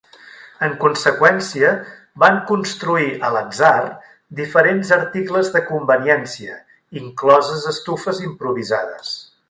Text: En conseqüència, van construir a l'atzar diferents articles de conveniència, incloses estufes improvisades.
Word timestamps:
En 0.67 0.71
conseqüència, 0.83 1.73
van 2.23 2.39
construir 2.51 3.11
a 3.27 3.31
l'atzar 3.35 3.75
diferents 4.41 4.95
articles 4.99 5.53
de 5.57 5.63
conveniència, 5.69 6.59
incloses 7.05 7.73
estufes 7.75 8.25
improvisades. 8.31 9.15